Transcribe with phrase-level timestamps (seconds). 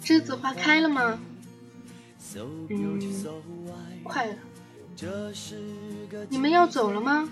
[0.00, 1.18] 栀子花开了吗？
[2.70, 2.98] 嗯，
[4.02, 4.34] 快了。
[6.28, 7.28] 你们要走了吗？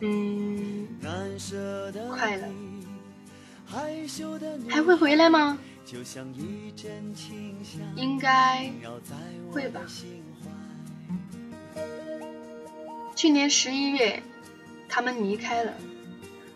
[0.00, 0.88] 嗯，
[2.10, 2.48] 快了。
[4.68, 5.58] 还会回来吗？
[7.94, 8.72] 应该
[9.52, 9.80] 会吧。
[13.14, 14.20] 去年十一月，
[14.88, 15.72] 他们离开了，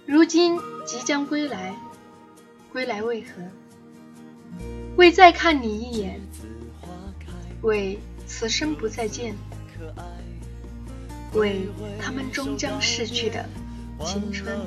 [0.04, 1.76] 如今即将归来。
[2.72, 3.42] 归来为何？
[4.96, 6.20] 为再看你一眼，
[7.62, 9.34] 为此生不再见，
[11.32, 11.68] 为
[12.00, 13.48] 他们终将逝去的
[14.04, 14.58] 青春。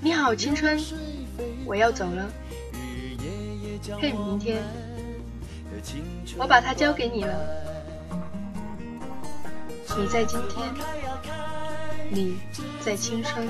[0.00, 0.78] 你好，青春，
[1.64, 2.30] 我要走了。
[4.00, 4.62] 嘿，明天，
[6.36, 7.34] 我把它交给你了。
[9.96, 10.74] 你在今天，
[12.10, 12.36] 你
[12.80, 13.48] 在青春。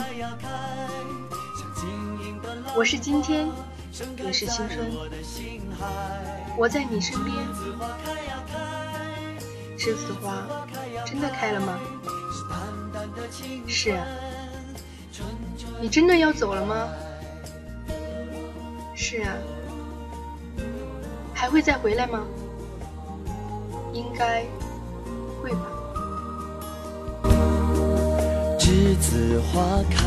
[2.77, 3.49] 我是今天，
[4.25, 4.91] 也是青春。
[6.57, 7.35] 我在你身边。
[9.79, 10.45] 栀子花
[11.07, 11.79] 真的开了吗？
[13.67, 14.05] 是啊。
[15.81, 16.89] 你真的要走了吗？
[18.95, 19.35] 是啊。
[21.33, 22.25] 还会再回来吗？
[23.93, 24.45] 应该
[25.41, 25.67] 会吧。
[28.59, 30.05] 栀子花开，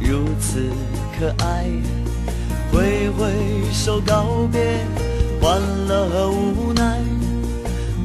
[0.00, 0.70] 如此
[1.16, 1.70] 可爱。
[2.72, 3.32] 挥挥
[3.72, 4.60] 手告别，
[5.40, 6.98] 欢乐和无奈。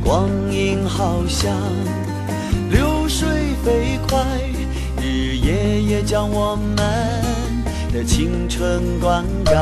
[0.03, 1.53] 光阴好像
[2.69, 3.27] 流水
[3.63, 4.23] 飞快。
[5.01, 6.75] 日夜夜将我们
[7.93, 9.53] 的青春灌溉。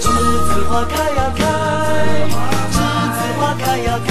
[0.00, 1.44] 栀子花开呀开，
[2.72, 2.76] 栀
[3.12, 4.10] 子花开呀开，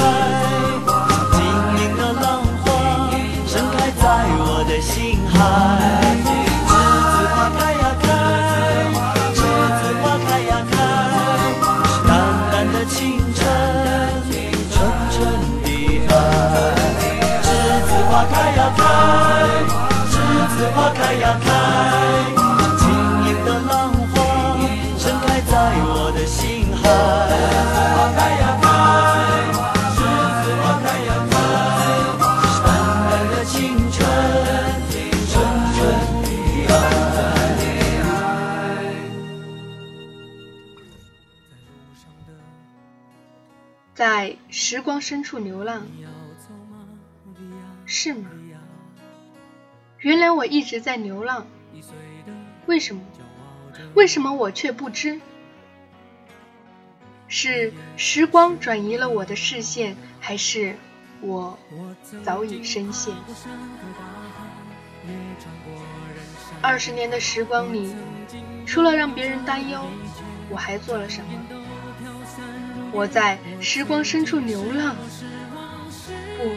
[1.32, 1.40] 晶
[1.82, 3.10] 莹的浪花
[3.48, 4.04] 盛开在
[4.38, 5.85] 我的心海。
[20.56, 21.52] 栀子花开呀开，
[22.38, 22.40] 像
[22.78, 22.88] 晶
[23.28, 24.16] 莹的浪花
[24.98, 25.52] 盛开在
[25.84, 26.80] 我的心海。
[26.80, 28.66] 栀子花开呀开，
[29.92, 30.00] 栀
[30.40, 31.36] 子花开呀开，
[32.48, 32.72] 是淡
[33.10, 33.54] 淡的青
[33.92, 34.00] 春，
[35.28, 35.36] 纯
[35.76, 35.78] 纯
[36.66, 36.80] 的爱。
[43.94, 45.82] 在时光深处流浪。
[47.86, 48.30] 是吗？
[50.06, 51.48] 原来我一直在流浪。
[52.68, 53.02] 为什么？
[53.96, 55.20] 为什么我却不知？
[57.28, 60.76] 是时光转移了我的视线，还是
[61.22, 61.58] 我
[62.24, 63.16] 早已深陷？
[66.62, 67.92] 二十年的时光里，
[68.64, 69.82] 除了让别人担忧，
[70.52, 71.32] 我还做了什么？
[72.92, 74.96] 我在时光深处流浪。
[76.38, 76.52] 不。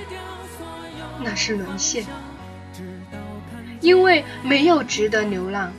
[1.20, 2.04] 那是沦陷，
[3.81, 5.72] 因为没有值得流浪，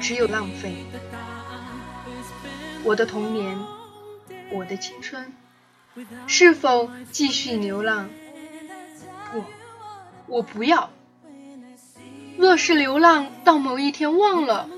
[0.00, 0.84] 只有浪费。
[2.84, 3.58] 我的童年，
[4.50, 5.32] 我的青春，
[6.26, 8.08] 是否继续流浪？
[9.30, 9.44] 不，
[10.26, 10.90] 我不要。
[12.36, 14.68] 若是流浪到某一天忘了，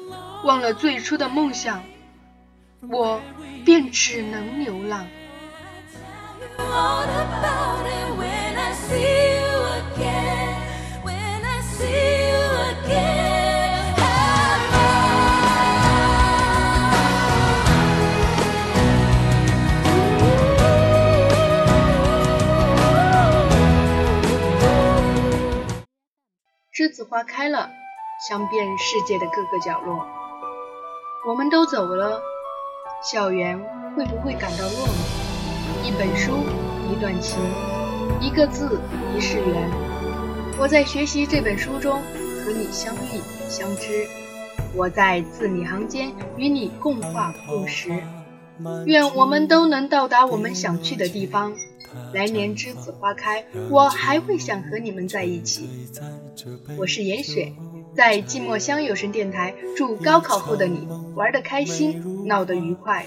[0.44, 1.82] 忘了最初的梦想，
[2.90, 3.20] 我
[3.64, 5.06] 便只能流浪。
[27.04, 27.70] 花开了，
[28.28, 30.06] 香遍世界的各个角落。
[31.26, 32.20] 我们都走了，
[33.02, 33.58] 校园
[33.96, 35.86] 会不会感到落寞？
[35.86, 36.32] 一本书，
[36.90, 37.38] 一段情，
[38.20, 38.80] 一个字，
[39.14, 39.70] 一世缘。
[40.58, 42.00] 我在学习这本书中
[42.44, 44.06] 和你相遇相知，
[44.74, 48.02] 我在字里行间与你共话共识。
[48.86, 51.52] 愿我们都能到达我们想去的地方。
[52.12, 55.68] 来年栀子花开，我还会想和你们在一起。
[56.76, 57.52] 我是严雪，
[57.96, 63.06] 在寂寞乡有声电台，祝高考后的你玩得开心，闹得愉快。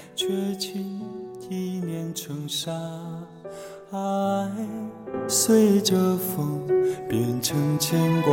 [1.50, 2.70] 一念成沙，
[3.90, 4.50] 爱
[5.26, 6.60] 随着风
[7.08, 8.32] 变成牵挂。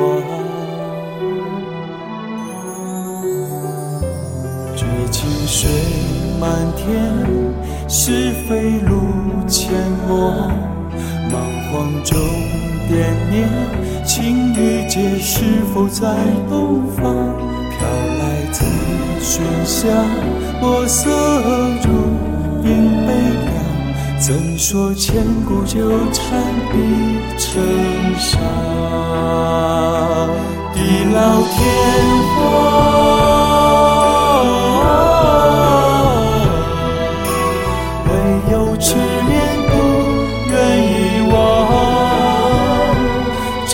[4.76, 5.70] 绝情水
[6.40, 7.14] 满天，
[7.88, 9.02] 是非路
[9.48, 9.70] 阡
[10.08, 10.50] 陌。
[11.32, 11.34] 莽
[11.72, 12.18] 荒中
[12.88, 13.50] 惦念，
[14.06, 15.44] 情与劫是
[15.74, 16.16] 否在
[16.50, 17.04] 东方？
[17.78, 17.80] 飘
[18.20, 18.64] 来自
[19.22, 19.88] 喧嚣，
[20.62, 21.10] 墨色
[21.84, 21.90] 如
[22.64, 22.70] 影
[23.06, 23.10] 悲
[23.46, 23.54] 凉。
[24.18, 25.80] 怎说千古纠
[26.14, 26.24] 缠
[26.72, 26.74] 必
[27.38, 27.62] 成
[28.18, 28.40] 伤？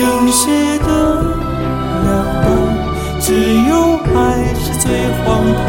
[0.01, 0.49] 正邪
[0.79, 0.87] 的
[2.03, 2.09] 两
[2.41, 2.49] 端，
[3.19, 3.27] 只
[3.69, 3.71] 有
[4.15, 4.17] 爱
[4.55, 4.83] 是最
[5.23, 5.23] 荒
[5.55, 5.61] 唐。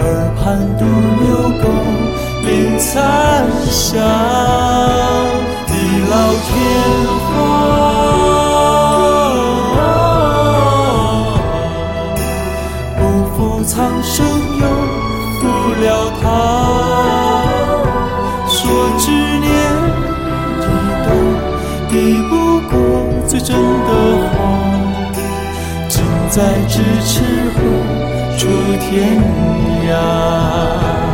[0.00, 0.02] 耳
[0.40, 0.42] 畔
[0.78, 0.80] 独
[1.20, 1.26] 留
[1.60, 1.64] 狗
[2.42, 2.48] 鸣
[2.78, 2.90] 残
[3.70, 4.00] 响，
[5.66, 5.70] 地
[6.10, 6.14] 老
[6.48, 6.50] 天
[7.28, 7.28] 荒，
[12.96, 13.00] 不
[13.36, 14.24] 负苍生
[14.58, 14.64] 又
[15.38, 15.40] 负
[15.78, 15.86] 了
[16.22, 16.24] 他。
[18.48, 18.56] 说
[18.98, 19.46] 执念
[20.58, 20.62] 一
[21.04, 21.06] 段，
[21.90, 21.92] 抵
[22.22, 22.31] 不过最
[23.44, 24.62] 真的话。
[25.88, 27.22] 近在咫尺
[27.54, 28.48] 何处
[28.80, 29.18] 天
[29.88, 31.11] 涯。